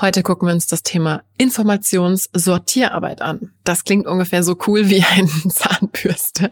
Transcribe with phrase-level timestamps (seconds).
[0.00, 3.52] Heute gucken wir uns das Thema Informationssortierarbeit an.
[3.64, 6.50] Das klingt ungefähr so cool wie eine Zahnbürste.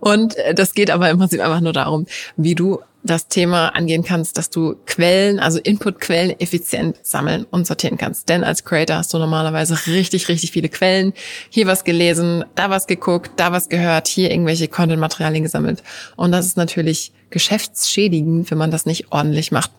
[0.00, 2.06] Und das geht aber im Prinzip einfach nur darum,
[2.36, 7.98] wie du das Thema angehen kannst, dass du Quellen, also Inputquellen effizient sammeln und sortieren
[7.98, 8.28] kannst.
[8.28, 11.12] Denn als Creator hast du normalerweise richtig, richtig viele Quellen.
[11.50, 15.82] Hier was gelesen, da was geguckt, da was gehört, hier irgendwelche Content-Materialien gesammelt.
[16.16, 19.70] Und das ist natürlich geschäftsschädigend, wenn man das nicht ordentlich macht.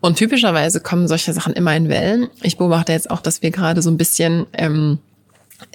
[0.00, 2.28] Und typischerweise kommen solche Sachen immer in Wellen.
[2.42, 4.98] Ich beobachte jetzt auch, dass wir gerade so ein bisschen ähm,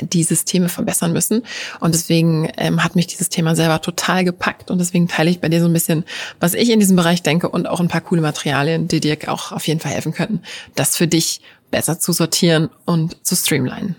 [0.02, 1.44] die Systeme verbessern müssen.
[1.80, 4.72] Und deswegen ähm, hat mich dieses Thema selber total gepackt.
[4.72, 6.04] Und deswegen teile ich bei dir so ein bisschen,
[6.40, 9.52] was ich in diesem Bereich denke und auch ein paar coole Materialien, die dir auch
[9.52, 10.41] auf jeden Fall helfen könnten,
[10.76, 11.41] das für dich
[11.72, 13.96] besser zu sortieren und zu streamlinen.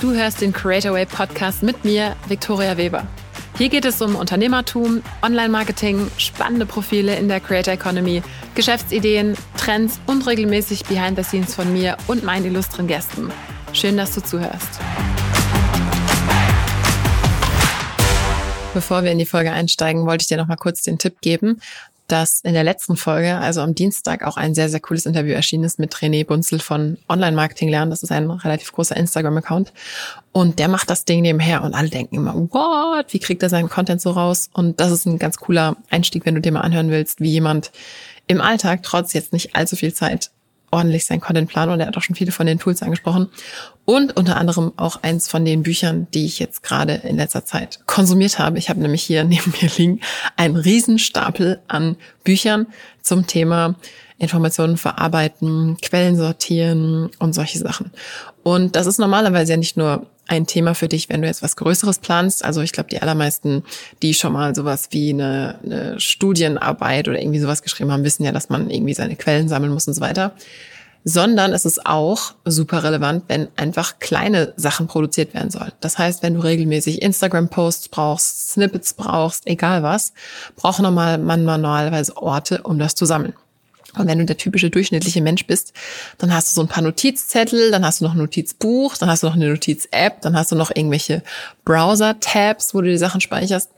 [0.00, 3.06] Du hörst den Creator Way Podcast mit mir, Victoria Weber.
[3.58, 8.22] Hier geht es um Unternehmertum, Online-Marketing, spannende Profile in der Creator Economy,
[8.54, 13.32] Geschäftsideen, Trends und regelmäßig Behind the Scenes von mir und meinen illustren Gästen.
[13.72, 14.78] Schön, dass du zuhörst.
[18.74, 21.60] Bevor wir in die Folge einsteigen, wollte ich dir noch mal kurz den Tipp geben,
[22.08, 25.64] dass in der letzten Folge, also am Dienstag, auch ein sehr, sehr cooles Interview erschienen
[25.64, 27.90] ist mit René Bunzel von Online Marketing Lernen.
[27.90, 29.72] Das ist ein relativ großer Instagram-Account.
[30.32, 33.12] Und der macht das Ding nebenher und alle denken immer, what?
[33.12, 34.48] Wie kriegt er seinen Content so raus?
[34.52, 37.70] Und das ist ein ganz cooler Einstieg, wenn du dir mal anhören willst, wie jemand
[38.26, 40.30] im Alltag trotz jetzt nicht allzu viel Zeit
[40.70, 43.28] ordentlich sein Content planen und er hat auch schon viele von den Tools angesprochen
[43.88, 47.80] und unter anderem auch eins von den Büchern, die ich jetzt gerade in letzter Zeit
[47.86, 48.58] konsumiert habe.
[48.58, 50.00] Ich habe nämlich hier neben mir liegen
[50.36, 52.66] einen Riesenstapel an Büchern
[53.00, 53.76] zum Thema
[54.18, 57.90] Informationen verarbeiten, Quellen sortieren und solche Sachen.
[58.42, 61.56] Und das ist normalerweise ja nicht nur ein Thema für dich, wenn du jetzt was
[61.56, 62.44] Größeres planst.
[62.44, 63.62] Also ich glaube, die allermeisten,
[64.02, 68.32] die schon mal sowas wie eine, eine Studienarbeit oder irgendwie sowas geschrieben haben, wissen ja,
[68.32, 70.34] dass man irgendwie seine Quellen sammeln muss und so weiter.
[71.04, 75.72] Sondern es ist auch super relevant, wenn einfach kleine Sachen produziert werden sollen.
[75.80, 80.12] Das heißt, wenn du regelmäßig Instagram-Posts brauchst, Snippets brauchst, egal was,
[80.56, 83.34] braucht normal, man normalerweise Orte, um das zu sammeln.
[83.96, 85.72] Und wenn du der typische durchschnittliche Mensch bist,
[86.18, 89.22] dann hast du so ein paar Notizzettel, dann hast du noch ein Notizbuch, dann hast
[89.22, 91.22] du noch eine Notiz-App, dann hast du noch irgendwelche
[91.64, 93.70] Browser-Tabs, wo du die Sachen speicherst.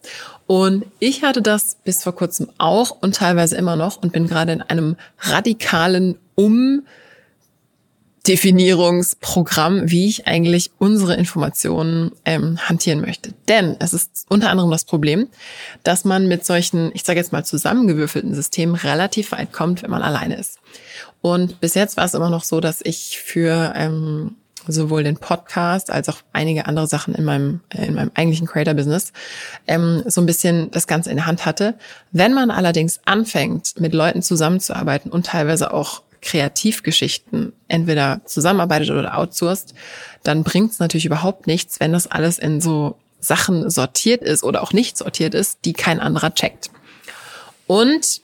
[0.46, 4.52] Und ich hatte das bis vor kurzem auch und teilweise immer noch und bin gerade
[4.52, 6.82] in einem radikalen Um-
[8.26, 13.32] Definierungsprogramm, wie ich eigentlich unsere Informationen ähm, hantieren möchte.
[13.48, 15.28] Denn es ist unter anderem das Problem,
[15.84, 20.02] dass man mit solchen, ich sage jetzt mal zusammengewürfelten Systemen relativ weit kommt, wenn man
[20.02, 20.58] alleine ist.
[21.22, 25.90] Und bis jetzt war es immer noch so, dass ich für ähm, sowohl den Podcast
[25.90, 29.12] als auch einige andere Sachen in meinem äh, in meinem eigentlichen Creator Business
[29.66, 31.74] ähm, so ein bisschen das Ganze in der Hand hatte.
[32.12, 39.74] Wenn man allerdings anfängt, mit Leuten zusammenzuarbeiten und teilweise auch Kreativgeschichten entweder zusammenarbeitet oder outsourced,
[40.22, 44.62] dann bringt es natürlich überhaupt nichts, wenn das alles in so Sachen sortiert ist oder
[44.62, 46.70] auch nicht sortiert ist, die kein anderer checkt.
[47.66, 48.22] Und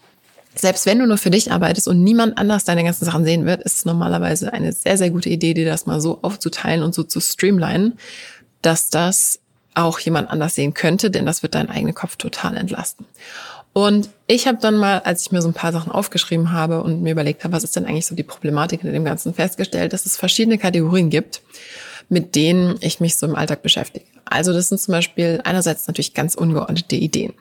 [0.54, 3.62] selbst wenn du nur für dich arbeitest und niemand anders deine ganzen Sachen sehen wird,
[3.62, 7.02] ist es normalerweise eine sehr, sehr gute Idee, dir das mal so aufzuteilen und so
[7.02, 7.98] zu streamlinen,
[8.62, 9.38] dass das
[9.74, 13.04] auch jemand anders sehen könnte, denn das wird deinen eigenen Kopf total entlasten.
[13.76, 17.02] Und ich habe dann mal, als ich mir so ein paar Sachen aufgeschrieben habe und
[17.02, 20.06] mir überlegt habe, was ist denn eigentlich so die Problematik in dem Ganzen, festgestellt, dass
[20.06, 21.42] es verschiedene Kategorien gibt,
[22.08, 24.06] mit denen ich mich so im Alltag beschäftige.
[24.24, 27.34] Also das sind zum Beispiel einerseits natürlich ganz ungeordnete Ideen.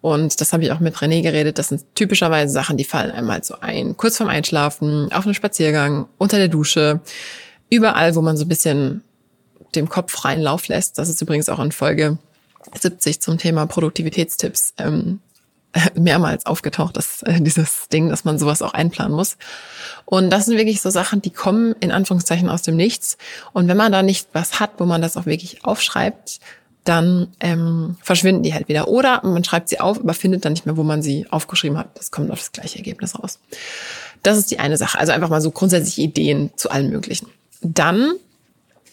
[0.00, 1.60] Und das habe ich auch mit René geredet.
[1.60, 3.96] Das sind typischerweise Sachen, die fallen einmal so ein.
[3.96, 6.98] Kurz vorm Einschlafen, auf einem Spaziergang, unter der Dusche,
[7.70, 9.04] überall, wo man so ein bisschen
[9.76, 10.98] dem Kopf freien Lauf lässt.
[10.98, 12.18] Das ist übrigens auch in Folge
[12.74, 15.20] 70 zum Thema Produktivitätstipps ähm,
[15.94, 19.36] mehrmals aufgetaucht, dass äh, dieses Ding, dass man sowas auch einplanen muss.
[20.04, 23.18] Und das sind wirklich so Sachen, die kommen in Anführungszeichen aus dem Nichts.
[23.52, 26.40] Und wenn man da nicht was hat, wo man das auch wirklich aufschreibt,
[26.84, 28.88] dann ähm, verschwinden die halt wieder.
[28.88, 31.98] Oder man schreibt sie auf, aber findet dann nicht mehr, wo man sie aufgeschrieben hat.
[31.98, 33.38] Das kommt auf das gleiche Ergebnis raus.
[34.22, 34.98] Das ist die eine Sache.
[34.98, 37.28] Also einfach mal so grundsätzliche Ideen zu allen möglichen.
[37.60, 38.14] Dann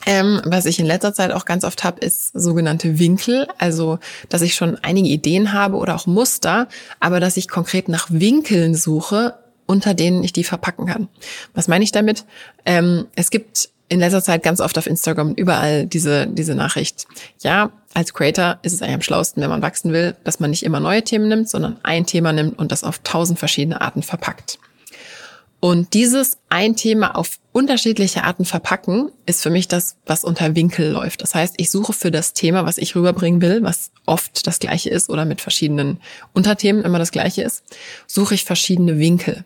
[0.05, 3.47] ähm, was ich in letzter Zeit auch ganz oft habe, ist sogenannte Winkel.
[3.57, 3.99] Also,
[4.29, 6.67] dass ich schon einige Ideen habe oder auch Muster,
[6.99, 9.35] aber dass ich konkret nach Winkeln suche,
[9.65, 11.07] unter denen ich die verpacken kann.
[11.53, 12.25] Was meine ich damit?
[12.65, 17.07] Ähm, es gibt in letzter Zeit ganz oft auf Instagram überall diese, diese Nachricht.
[17.41, 20.63] Ja, als Creator ist es eigentlich am schlausten, wenn man wachsen will, dass man nicht
[20.63, 24.59] immer neue Themen nimmt, sondern ein Thema nimmt und das auf tausend verschiedene Arten verpackt.
[25.65, 30.91] Und dieses ein Thema auf unterschiedliche Arten verpacken, ist für mich das, was unter Winkel
[30.91, 31.23] läuft.
[31.23, 34.91] Das heißt, ich suche für das Thema, was ich rüberbringen will, was oft das gleiche
[34.91, 35.97] ist oder mit verschiedenen
[36.33, 37.63] Unterthemen immer das gleiche ist,
[38.05, 39.43] suche ich verschiedene Winkel.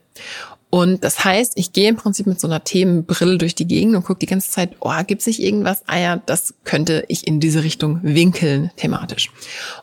[0.70, 4.04] Und das heißt, ich gehe im Prinzip mit so einer Themenbrille durch die Gegend und
[4.04, 5.84] gucke die ganze Zeit, oh, gibt sich irgendwas?
[5.88, 9.32] Ah ja, das könnte ich in diese Richtung winkeln thematisch.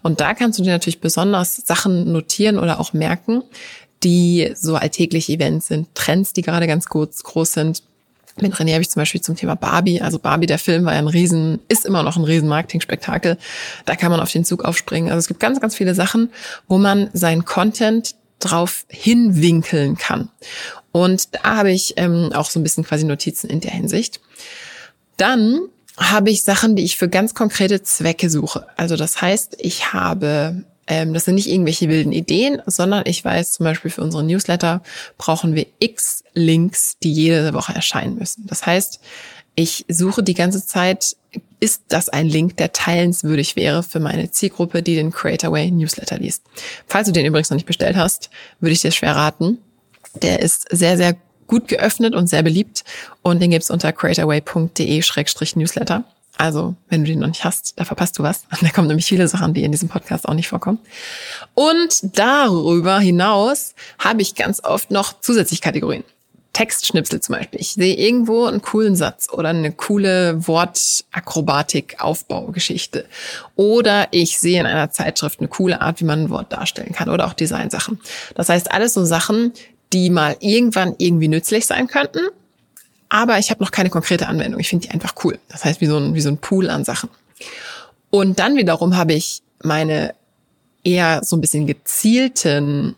[0.02, 3.42] Und da kannst du dir natürlich besonders Sachen notieren oder auch merken,
[4.06, 7.82] die so alltägliche Events sind, Trends, die gerade ganz groß, groß sind.
[8.41, 10.00] Mit René habe ich zum Beispiel zum Thema Barbie.
[10.00, 13.37] Also Barbie, der Film, war ja ein Riesen, ist immer noch ein riesen Marketing-Spektakel.
[13.85, 15.11] Da kann man auf den Zug aufspringen.
[15.11, 16.31] Also es gibt ganz, ganz viele Sachen,
[16.69, 20.29] wo man sein Content drauf hinwinkeln kann.
[20.93, 24.20] Und da habe ich ähm, auch so ein bisschen quasi Notizen in der Hinsicht.
[25.17, 25.58] Dann
[25.97, 28.67] habe ich Sachen, die ich für ganz konkrete Zwecke suche.
[28.76, 33.52] Also das heißt, ich habe, ähm, das sind nicht irgendwelche wilden Ideen, sondern ich weiß
[33.52, 34.82] zum Beispiel für unsere Newsletter
[35.18, 38.46] brauchen wir x Links, die jede Woche erscheinen müssen.
[38.46, 39.00] Das heißt,
[39.54, 41.16] ich suche die ganze Zeit,
[41.60, 46.42] ist das ein Link, der teilenswürdig wäre für meine Zielgruppe, die den Creatorway Newsletter liest.
[46.86, 48.30] Falls du den übrigens noch nicht bestellt hast,
[48.60, 49.58] würde ich dir schwer raten.
[50.22, 51.16] Der ist sehr, sehr
[51.46, 52.84] gut geöffnet und sehr beliebt
[53.22, 56.04] und den gibt's unter creatorway.de-newsletter.
[56.38, 58.44] Also, wenn du den noch nicht hast, da verpasst du was.
[58.60, 60.78] Da kommen nämlich viele Sachen, die in diesem Podcast auch nicht vorkommen.
[61.54, 66.04] Und darüber hinaus habe ich ganz oft noch zusätzlich Kategorien.
[66.56, 67.60] Textschnipsel zum Beispiel.
[67.60, 73.04] Ich sehe irgendwo einen coolen Satz oder eine coole Wortakrobatik, Aufbaugeschichte.
[73.56, 77.10] Oder ich sehe in einer Zeitschrift eine coole Art, wie man ein Wort darstellen kann
[77.10, 78.00] oder auch Designsachen.
[78.34, 79.52] Das heißt, alles so Sachen,
[79.92, 82.20] die mal irgendwann irgendwie nützlich sein könnten.
[83.08, 84.61] Aber ich habe noch keine konkrete Anwendung.
[84.61, 85.38] Ich finde die einfach cool.
[85.49, 87.08] Das heißt, wie so, ein, wie so ein Pool an Sachen.
[88.11, 90.14] Und dann wiederum habe ich meine
[90.85, 92.94] eher so ein bisschen gezielten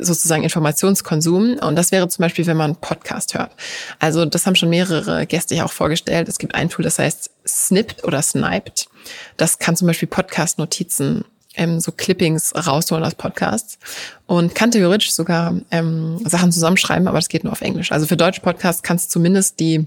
[0.00, 1.58] sozusagen Informationskonsum.
[1.58, 3.52] Und das wäre zum Beispiel, wenn man Podcast hört.
[3.98, 6.28] Also das haben schon mehrere Gäste ja auch vorgestellt.
[6.28, 8.88] Es gibt ein Tool, das heißt Snipped oder Sniped.
[9.36, 11.24] Das kann zum Beispiel Podcast-Notizen
[11.54, 13.78] ähm, so Clippings rausholen aus Podcasts
[14.26, 17.92] und kann theoretisch sogar ähm, Sachen zusammenschreiben, aber das geht nur auf Englisch.
[17.92, 19.86] Also für deutsche Podcasts kannst du zumindest die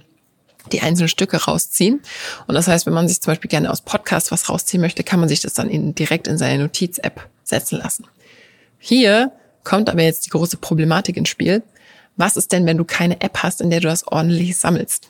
[0.72, 2.02] die einzelnen Stücke rausziehen.
[2.48, 5.20] Und das heißt, wenn man sich zum Beispiel gerne aus Podcast was rausziehen möchte, kann
[5.20, 8.06] man sich das dann in, direkt in seine Notiz-App setzen lassen.
[8.80, 9.32] Hier
[9.64, 11.64] kommt aber jetzt die große Problematik ins Spiel.
[12.16, 15.10] Was ist denn, wenn du keine App hast, in der du das ordentlich sammelst?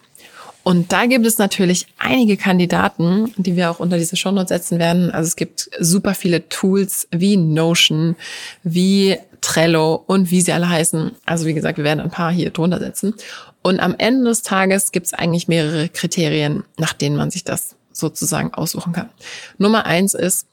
[0.64, 5.12] Und da gibt es natürlich einige Kandidaten, die wir auch unter diese Shownotes setzen werden.
[5.12, 8.16] Also es gibt super viele Tools wie Notion,
[8.64, 11.12] wie Trello und wie sie alle heißen.
[11.26, 13.14] Also wie gesagt, wir werden ein paar hier drunter setzen.
[13.62, 17.76] Und am Ende des Tages gibt es eigentlich mehrere Kriterien, nach denen man sich das
[17.92, 19.10] sozusagen aussuchen kann.
[19.58, 20.48] Nummer eins ist,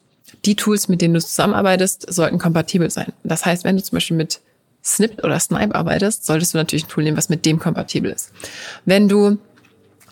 [0.45, 3.13] die Tools, mit denen du zusammenarbeitest, sollten kompatibel sein.
[3.25, 4.41] Das heißt, wenn du zum Beispiel mit
[4.83, 8.33] Snip oder Snipe arbeitest, solltest du natürlich ein Tool nehmen, was mit dem kompatibel ist.
[8.85, 9.39] Wenn du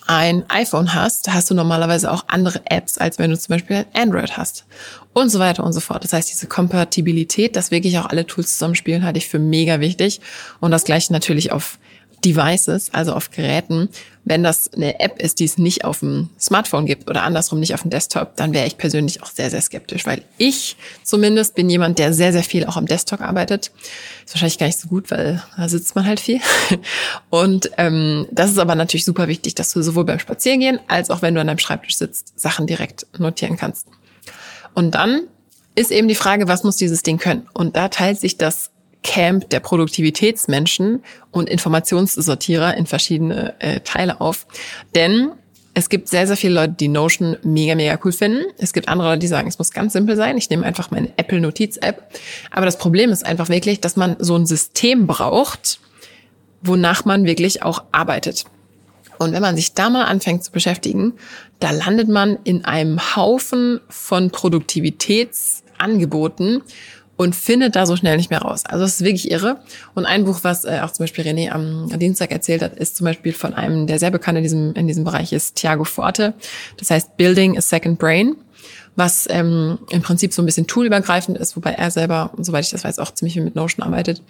[0.09, 4.39] ein iPhone hast, hast du normalerweise auch andere Apps, als wenn du zum Beispiel Android
[4.39, 4.65] hast.
[5.13, 6.03] Und so weiter und so fort.
[6.03, 10.21] Das heißt, diese Kompatibilität, dass wirklich auch alle Tools zusammenspielen, halte ich für mega wichtig.
[10.61, 11.79] Und das gleiche natürlich auf
[12.29, 13.89] Devices, also auf Geräten,
[14.25, 17.73] wenn das eine App ist, die es nicht auf dem Smartphone gibt oder andersrum nicht
[17.73, 21.71] auf dem Desktop, dann wäre ich persönlich auch sehr, sehr skeptisch, weil ich zumindest bin
[21.71, 23.71] jemand, der sehr, sehr viel auch am Desktop arbeitet.
[24.27, 26.41] Ist wahrscheinlich gar nicht so gut, weil da sitzt man halt viel.
[27.31, 31.23] Und ähm, das ist aber natürlich super wichtig, dass du sowohl beim Spazierengehen als auch
[31.23, 33.87] wenn du an deinem Schreibtisch sitzt, Sachen direkt notieren kannst.
[34.75, 35.23] Und dann
[35.75, 37.49] ist eben die Frage, was muss dieses Ding können?
[37.55, 38.71] Und da teilt sich das
[39.03, 44.47] Camp der Produktivitätsmenschen und Informationssortierer in verschiedene äh, Teile auf.
[44.95, 45.33] Denn
[45.79, 48.47] es gibt sehr, sehr viele Leute, die Notion mega, mega cool finden.
[48.59, 50.37] Es gibt andere Leute, die sagen, es muss ganz simpel sein.
[50.37, 52.03] Ich nehme einfach meine Apple Notiz-App.
[52.51, 55.79] Aber das Problem ist einfach wirklich, dass man so ein System braucht,
[56.63, 58.47] wonach man wirklich auch arbeitet.
[59.19, 61.13] Und wenn man sich da mal anfängt zu beschäftigen,
[61.61, 66.63] da landet man in einem Haufen von Produktivitätsangeboten
[67.19, 68.65] und findet da so schnell nicht mehr raus.
[68.65, 69.59] Also es ist wirklich irre.
[69.95, 73.07] Und ein Buch, was äh, auch zum Beispiel René am Dienstag erzählt hat, ist zum
[73.07, 76.35] Beispiel von einem, der sehr bekannt in diesem, in diesem Bereich ist, Thiago Forte.
[76.79, 78.37] Das heißt Building a Second Brain,
[78.95, 82.85] was ähm, im Prinzip so ein bisschen toolübergreifend ist, wobei er selber, soweit ich das
[82.85, 84.23] weiß, auch ziemlich viel mit Notion arbeitet.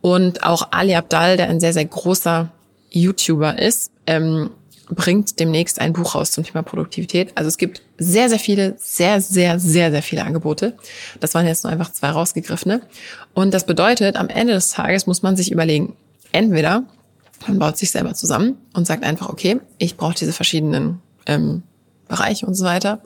[0.00, 2.50] Und auch Ali Abdal, der ein sehr, sehr großer
[2.90, 4.50] YouTuber ist, ähm,
[4.90, 7.32] bringt demnächst ein Buch raus zum Thema Produktivität.
[7.36, 10.76] Also es gibt sehr, sehr viele, sehr, sehr, sehr, sehr viele Angebote.
[11.20, 12.82] Das waren jetzt nur einfach zwei rausgegriffene.
[13.32, 15.96] Und das bedeutet, am Ende des Tages muss man sich überlegen,
[16.32, 16.84] entweder
[17.46, 21.62] man baut sich selber zusammen und sagt einfach, okay, ich brauche diese verschiedenen ähm,
[22.08, 23.00] Bereiche und so weiter.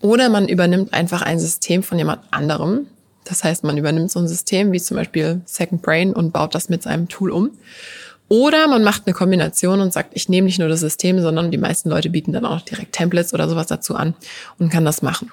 [0.00, 2.86] Oder man übernimmt einfach ein System von jemand anderem.
[3.24, 6.68] Das heißt, man übernimmt so ein System wie zum Beispiel Second Brain und baut das
[6.68, 7.50] mit seinem Tool um.
[8.28, 11.58] Oder man macht eine Kombination und sagt, ich nehme nicht nur das System, sondern die
[11.58, 14.14] meisten Leute bieten dann auch direkt Templates oder sowas dazu an
[14.58, 15.30] und kann das machen.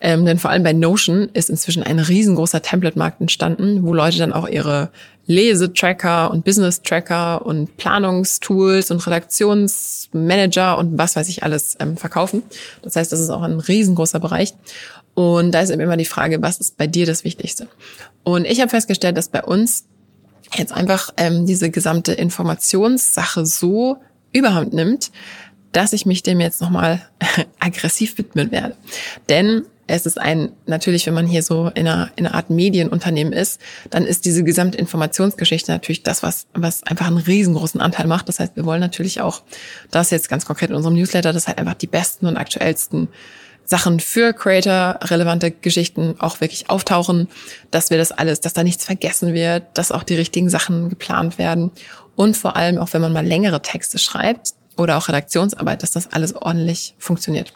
[0.00, 4.32] Ähm, denn vor allem bei Notion ist inzwischen ein riesengroßer Template-Markt entstanden, wo Leute dann
[4.32, 4.90] auch ihre
[5.26, 12.42] Lesetracker und Business-Tracker und Planungstools und Redaktionsmanager und was weiß ich alles ähm, verkaufen.
[12.82, 14.54] Das heißt, das ist auch ein riesengroßer Bereich.
[15.14, 17.66] Und da ist eben immer die Frage, was ist bei dir das Wichtigste?
[18.22, 19.84] Und ich habe festgestellt, dass bei uns
[20.54, 23.98] jetzt einfach ähm, diese gesamte Informationssache so
[24.32, 25.10] überhand nimmt,
[25.72, 27.02] dass ich mich dem jetzt nochmal
[27.58, 28.76] aggressiv widmen werde.
[29.28, 33.32] Denn es ist ein, natürlich, wenn man hier so in einer, in einer Art Medienunternehmen
[33.32, 38.28] ist, dann ist diese gesamte Informationsgeschichte natürlich das, was, was einfach einen riesengroßen Anteil macht.
[38.28, 39.42] Das heißt, wir wollen natürlich auch,
[39.90, 43.08] das jetzt ganz konkret in unserem Newsletter, das halt einfach die besten und aktuellsten
[43.70, 47.28] Sachen für Creator, relevante Geschichten auch wirklich auftauchen,
[47.70, 51.38] dass wir das alles, dass da nichts vergessen wird, dass auch die richtigen Sachen geplant
[51.38, 51.70] werden
[52.16, 56.12] und vor allem auch, wenn man mal längere Texte schreibt oder auch Redaktionsarbeit, dass das
[56.12, 57.52] alles ordentlich funktioniert.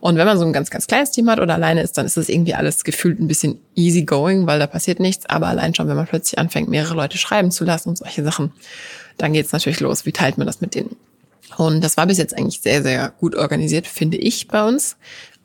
[0.00, 2.16] Und wenn man so ein ganz, ganz kleines Team hat oder alleine ist, dann ist
[2.16, 5.26] das irgendwie alles gefühlt ein bisschen easy going, weil da passiert nichts.
[5.26, 8.52] Aber allein schon, wenn man plötzlich anfängt, mehrere Leute schreiben zu lassen und solche Sachen,
[9.18, 10.06] dann geht's natürlich los.
[10.06, 10.96] Wie teilt man das mit denen?
[11.56, 14.96] Und das war bis jetzt eigentlich sehr, sehr gut organisiert, finde ich bei uns.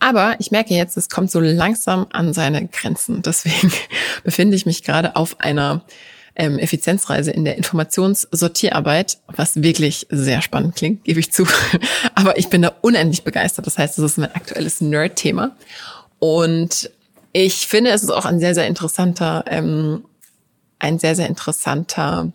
[0.03, 3.21] Aber ich merke jetzt, es kommt so langsam an seine Grenzen.
[3.21, 3.71] Deswegen
[4.25, 5.85] befinde ich mich gerade auf einer
[6.35, 11.47] ähm, Effizienzreise in der Informationssortierarbeit, was wirklich sehr spannend klingt, gebe ich zu.
[12.15, 13.65] Aber ich bin da unendlich begeistert.
[13.65, 15.55] Das heißt, es ist mein aktuelles Nerd-Thema.
[16.19, 16.91] Und
[17.31, 20.03] ich finde, es ist auch ein sehr, sehr interessanter, ähm,
[20.79, 22.33] ein sehr, sehr interessanter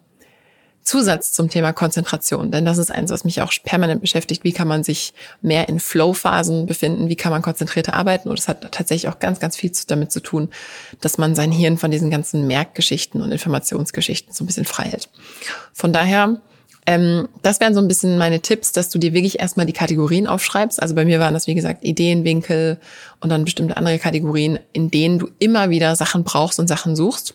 [0.89, 4.43] Zusatz zum Thema Konzentration, denn das ist eins, was mich auch permanent beschäftigt.
[4.43, 7.11] Wie kann man sich mehr in Flow-Phasen befinden?
[7.11, 8.31] Wie kann man konzentrierter arbeiten?
[8.31, 10.49] Und es hat tatsächlich auch ganz, ganz viel damit zu tun,
[11.03, 15.11] dass man sein Hirn von diesen ganzen Merkgeschichten und Informationsgeschichten so ein bisschen frei hält.
[15.75, 16.41] Von daher,
[16.87, 20.27] ähm, das wären so ein bisschen meine Tipps, dass du dir wirklich erstmal die Kategorien
[20.27, 20.81] aufschreibst.
[20.81, 22.81] Also bei mir waren das, wie gesagt, Ideenwinkel
[23.21, 27.35] und dann bestimmte andere Kategorien, in denen du immer wieder Sachen brauchst und Sachen suchst.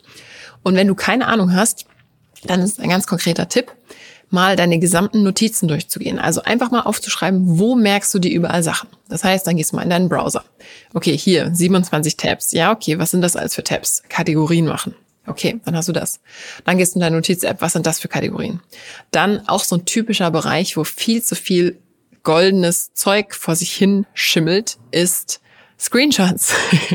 [0.64, 1.86] Und wenn du keine Ahnung hast,
[2.46, 3.72] dann ist ein ganz konkreter Tipp,
[4.30, 6.20] mal deine gesamten Notizen durchzugehen.
[6.20, 8.90] Also einfach mal aufzuschreiben, wo merkst du dir überall Sachen.
[9.08, 10.44] Das heißt, dann gehst du mal in deinen Browser.
[10.94, 12.52] Okay, hier 27 Tabs.
[12.52, 14.02] Ja, okay, was sind das alles für Tabs?
[14.10, 14.96] Kategorien machen.
[15.26, 16.20] Okay, dann hast du das.
[16.66, 17.62] Dann gehst du in deine Notiz-App.
[17.62, 18.60] Was sind das für Kategorien?
[19.12, 21.78] Dann auch so ein typischer Bereich, wo viel zu viel
[22.24, 25.42] goldenes Zeug vor sich hin schimmelt, ist
[25.80, 26.54] Screenshots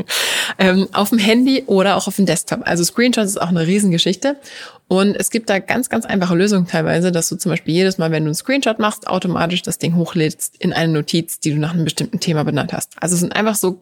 [0.57, 2.61] ähm, auf dem Handy oder auch auf dem Desktop.
[2.63, 4.37] Also Screenshots ist auch eine Riesengeschichte.
[4.89, 8.09] Und es gibt da ganz, ganz einfache Lösungen teilweise, dass du zum Beispiel jedes Mal,
[8.09, 11.75] wenn du einen Screenshot machst, automatisch das Ding hochlädst in eine Notiz, die du nach
[11.75, 12.93] einem bestimmten Thema benannt hast.
[12.99, 13.79] Also es sind einfach so,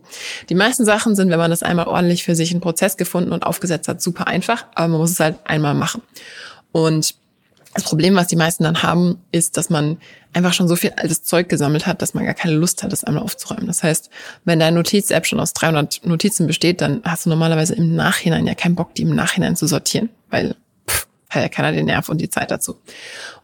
[0.50, 3.44] die meisten Sachen sind, wenn man das einmal ordentlich für sich einen Prozess gefunden und
[3.44, 6.02] aufgesetzt hat, super einfach, aber man muss es halt einmal machen.
[6.74, 7.16] Und
[7.78, 9.98] das Problem, was die meisten dann haben, ist, dass man
[10.34, 13.04] einfach schon so viel altes Zeug gesammelt hat, dass man gar keine Lust hat, das
[13.04, 13.68] einmal aufzuräumen.
[13.68, 14.10] Das heißt,
[14.46, 18.56] wenn deine Notiz-App schon aus 300 Notizen besteht, dann hast du normalerweise im Nachhinein ja
[18.56, 20.56] keinen Bock, die im Nachhinein zu sortieren, weil
[20.90, 22.80] pff, hat ja keiner den Nerv und die Zeit dazu.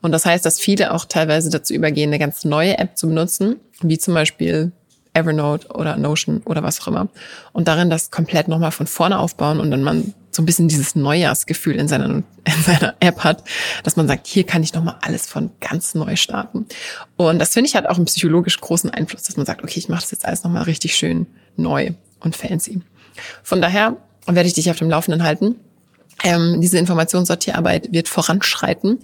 [0.02, 3.58] Und das heißt, dass viele auch teilweise dazu übergehen, eine ganz neue App zu benutzen,
[3.84, 4.72] wie zum Beispiel
[5.14, 7.08] Evernote oder Notion oder was auch immer.
[7.52, 10.96] Und darin das komplett nochmal von vorne aufbauen und dann man so ein bisschen dieses
[10.96, 13.44] Neujahrsgefühl in seiner, in seiner App hat,
[13.84, 16.66] dass man sagt, hier kann ich nochmal alles von ganz neu starten.
[17.18, 19.90] Und das finde ich hat auch einen psychologisch großen Einfluss, dass man sagt, okay, ich
[19.90, 22.82] mache das jetzt alles nochmal richtig schön neu und fancy.
[23.44, 25.56] Von daher werde ich dich auf dem Laufenden halten.
[26.24, 29.00] Ähm, diese Informationssortierarbeit wird voranschreiten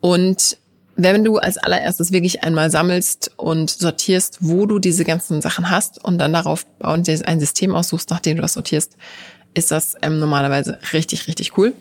[0.00, 0.58] und
[1.02, 6.02] wenn du als allererstes wirklich einmal sammelst und sortierst, wo du diese ganzen Sachen hast
[6.04, 8.96] und dann darauf bauen dir ein System aussuchst, nachdem du das sortierst,
[9.54, 11.72] ist das ähm, normalerweise richtig, richtig cool.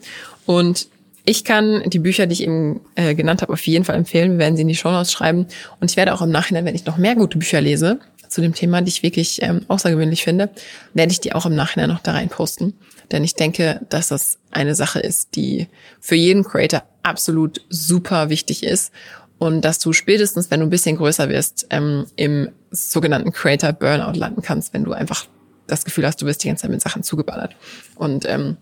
[0.45, 0.87] Und
[1.25, 4.31] ich kann die Bücher, die ich eben äh, genannt habe, auf jeden Fall empfehlen.
[4.31, 5.45] Wir werden sie in die Show Notes schreiben.
[5.79, 7.99] Und ich werde auch im Nachhinein, wenn ich noch mehr gute Bücher lese
[8.29, 10.49] zu dem Thema, die ich wirklich ähm, außergewöhnlich finde,
[10.93, 12.73] werde ich die auch im Nachhinein noch da rein posten.
[13.11, 15.67] Denn ich denke, dass das eine Sache ist, die
[15.99, 18.91] für jeden Creator absolut super wichtig ist.
[19.39, 24.17] Und dass du spätestens, wenn du ein bisschen größer wirst, ähm, im sogenannten Creator Burnout
[24.17, 25.25] landen kannst, wenn du einfach
[25.69, 27.55] das Gefühl hast, du wirst die ganze Zeit mit Sachen zugeballert.
[27.95, 28.57] Und ähm,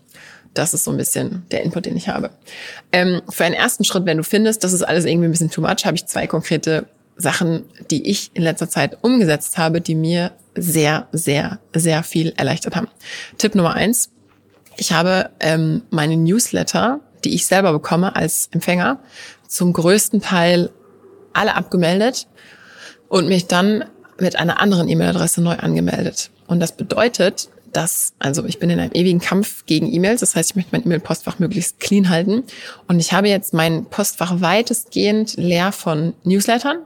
[0.54, 2.30] das ist so ein bisschen der Input, den ich habe.
[2.92, 5.60] Ähm, für einen ersten Schritt, wenn du findest, das ist alles irgendwie ein bisschen too
[5.60, 6.86] much, habe ich zwei konkrete
[7.16, 12.76] Sachen, die ich in letzter Zeit umgesetzt habe, die mir sehr, sehr, sehr viel erleichtert
[12.76, 12.88] haben.
[13.38, 14.10] Tipp Nummer eins.
[14.76, 19.00] Ich habe ähm, meine Newsletter, die ich selber bekomme als Empfänger,
[19.48, 20.70] zum größten Teil
[21.32, 22.28] alle abgemeldet
[23.08, 23.84] und mich dann
[24.20, 26.30] mit einer anderen E-Mail-Adresse neu angemeldet.
[26.46, 30.20] Und das bedeutet, dass, also ich bin in einem ewigen Kampf gegen E-Mails.
[30.20, 32.44] Das heißt, ich möchte mein E-Mail-Postfach möglichst clean halten.
[32.86, 36.78] Und ich habe jetzt mein Postfach weitestgehend leer von Newslettern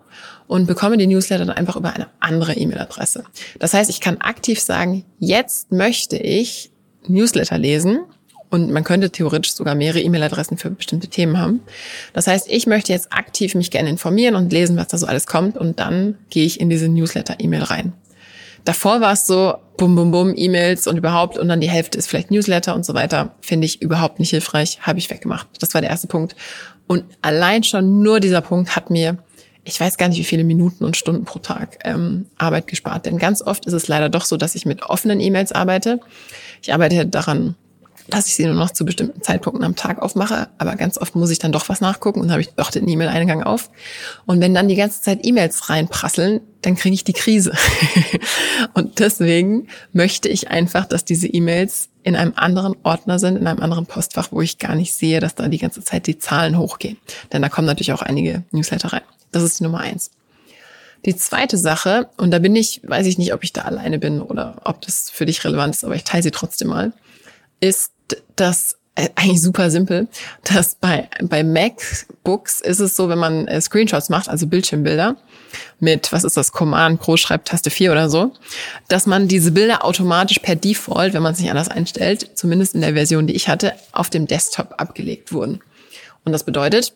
[0.47, 3.25] und bekomme die Newsletter dann einfach über eine andere E-Mail-Adresse.
[3.59, 6.71] Das heißt, ich kann aktiv sagen, jetzt möchte ich
[7.07, 8.01] Newsletter lesen
[8.53, 11.63] und man könnte theoretisch sogar mehrere E-Mail-Adressen für bestimmte Themen haben.
[12.13, 15.27] Das heißt, ich möchte jetzt aktiv mich gerne informieren und lesen, was da so alles
[15.27, 17.95] kommt und dann gehe ich in diese Newsletter-E-Mail rein.
[18.67, 22.09] Davor war es so, bum, bum, bum, E-Mails und überhaupt und dann die Hälfte ist
[22.09, 23.35] vielleicht Newsletter und so weiter.
[23.41, 25.49] Finde ich überhaupt nicht hilfreich, habe ich weggemacht.
[25.59, 26.37] Das war der erste Punkt.
[26.87, 29.17] Und allein schon nur dieser Punkt hat mir,
[29.65, 33.07] ich weiß gar nicht, wie viele Minuten und Stunden pro Tag ähm, Arbeit gespart.
[33.07, 36.01] Denn ganz oft ist es leider doch so, dass ich mit offenen E-Mails arbeite.
[36.61, 37.57] Ich arbeite daran,
[38.09, 40.49] dass ich sie nur noch zu bestimmten Zeitpunkten am Tag aufmache.
[40.59, 43.43] Aber ganz oft muss ich dann doch was nachgucken und habe ich doch den E-Mail-Eingang
[43.43, 43.71] auf.
[44.27, 47.53] Und wenn dann die ganze Zeit E-Mails reinprasseln, dann kriege ich die Krise.
[48.75, 53.61] und deswegen möchte ich einfach, dass diese E-Mails in einem anderen Ordner sind, in einem
[53.61, 56.97] anderen Postfach, wo ich gar nicht sehe, dass da die ganze Zeit die Zahlen hochgehen.
[57.33, 59.03] Denn da kommen natürlich auch einige Newsletter rein.
[59.31, 60.11] Das ist die Nummer eins.
[61.05, 64.21] Die zweite Sache, und da bin ich, weiß ich nicht, ob ich da alleine bin
[64.21, 66.93] oder ob das für dich relevant ist, aber ich teile sie trotzdem mal
[67.63, 67.93] ist
[68.37, 70.09] das äh, eigentlich super simpel,
[70.45, 75.17] dass bei, bei MacBooks ist es so, wenn man äh, Screenshots macht, also Bildschirmbilder,
[75.79, 78.33] mit, was ist das, Command Pro schreibt Taste 4 oder so,
[78.89, 82.81] dass man diese Bilder automatisch per Default, wenn man es nicht anders einstellt, zumindest in
[82.81, 85.61] der Version, die ich hatte, auf dem Desktop abgelegt wurden.
[86.25, 86.95] Und das bedeutet,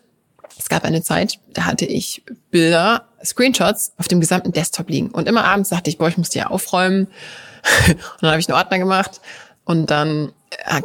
[0.59, 5.09] es gab eine Zeit, da hatte ich Bilder, Screenshots auf dem gesamten Desktop liegen.
[5.11, 7.07] Und immer abends dachte ich, boah, ich muss die ja aufräumen.
[7.87, 9.21] und dann habe ich einen Ordner gemacht
[9.65, 10.31] und dann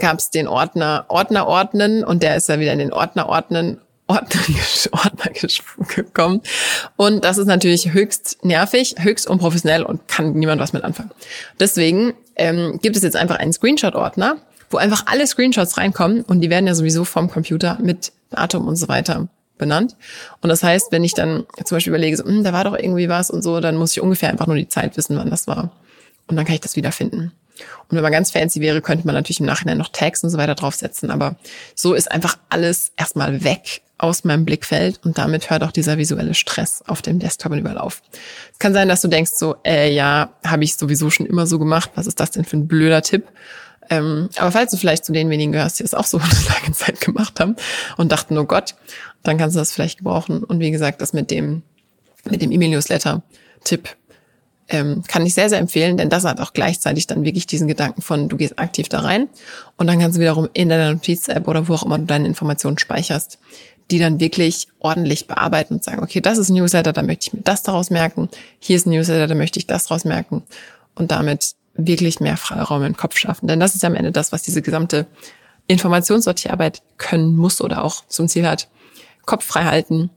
[0.00, 3.80] gab es den Ordner Ordner ordnen und der ist ja wieder in den Ordner ordnen
[4.08, 4.40] Ordner,
[4.92, 5.32] Ordner
[5.94, 6.42] gekommen.
[6.96, 11.12] Und das ist natürlich höchst nervig, höchst unprofessionell und kann niemand was mit anfangen.
[11.60, 14.36] Deswegen ähm, gibt es jetzt einfach einen Screenshot-Ordner,
[14.70, 18.76] wo einfach alle Screenshots reinkommen und die werden ja sowieso vom Computer mit Datum und
[18.76, 19.96] so weiter benannt.
[20.40, 23.08] Und das heißt, wenn ich dann zum Beispiel überlege, so, hm, da war doch irgendwie
[23.08, 25.70] was und so, dann muss ich ungefähr einfach nur die Zeit wissen, wann das war.
[26.26, 27.32] Und dann kann ich das wiederfinden.
[27.88, 30.38] Und wenn man ganz fancy wäre, könnte man natürlich im Nachhinein noch Tags und so
[30.38, 31.10] weiter draufsetzen.
[31.10, 31.36] Aber
[31.74, 36.34] so ist einfach alles erstmal weg aus meinem Blickfeld und damit hört auch dieser visuelle
[36.34, 38.02] Stress auf dem Desktop überall auf.
[38.52, 41.60] Es kann sein, dass du denkst so, äh, ja, habe ich sowieso schon immer so
[41.60, 41.92] gemacht.
[41.94, 43.28] Was ist das denn für ein blöder Tipp?
[43.90, 46.72] Ähm, aber falls du vielleicht zu den wenigen gehörst, die es auch so eine lange
[46.72, 47.54] Zeit gemacht haben
[47.96, 48.74] und dachten, oh Gott,
[49.22, 50.42] dann kannst du das vielleicht gebrauchen.
[50.42, 51.62] Und wie gesagt, das mit dem,
[52.28, 53.88] mit dem E-Mail-Newsletter-Tipp
[54.68, 58.02] ähm, kann ich sehr, sehr empfehlen, denn das hat auch gleichzeitig dann wirklich diesen Gedanken
[58.02, 59.28] von, du gehst aktiv da rein
[59.76, 62.78] und dann kannst du wiederum in deiner Notiz-App oder wo auch immer du deine Informationen
[62.78, 63.38] speicherst,
[63.90, 67.32] die dann wirklich ordentlich bearbeiten und sagen, okay, das ist ein Newsletter, da möchte ich
[67.32, 70.42] mir das daraus merken, hier ist ein Newsletter, da möchte ich das daraus merken
[70.94, 73.48] und damit wirklich mehr Freiraum im Kopf schaffen.
[73.48, 75.06] Denn das ist am Ende das, was diese gesamte
[75.66, 78.68] Informationssortierarbeit können muss oder auch zum Ziel hat.
[79.24, 80.10] Kopf frei halten,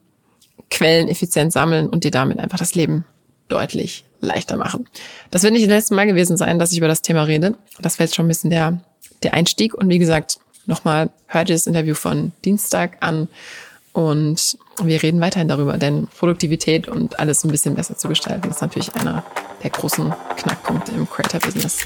[0.69, 3.05] Quellen effizient sammeln und dir damit einfach das Leben
[3.47, 4.87] deutlich leichter machen.
[5.31, 7.55] Das wird nicht das letzte Mal gewesen sein, dass ich über das Thema rede.
[7.79, 8.79] Das wäre jetzt schon ein bisschen der,
[9.23, 9.73] der Einstieg.
[9.73, 13.27] Und wie gesagt, nochmal, hört ihr das Interview von Dienstag an
[13.93, 18.61] und wir reden weiterhin darüber, denn Produktivität und alles ein bisschen besser zu gestalten, ist
[18.61, 19.23] natürlich einer
[19.63, 21.85] der großen Knackpunkte im Creator-Business.